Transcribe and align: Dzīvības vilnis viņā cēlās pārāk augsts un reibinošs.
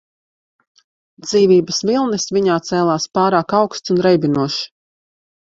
Dzīvības 1.25 1.81
vilnis 1.89 2.25
viņā 2.39 2.57
cēlās 2.71 3.07
pārāk 3.19 3.55
augsts 3.61 3.95
un 3.97 4.03
reibinošs. 4.09 4.59